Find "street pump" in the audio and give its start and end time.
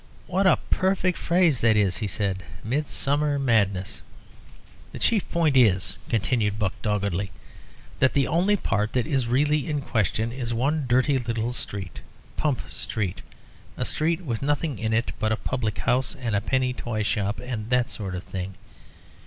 11.53-12.67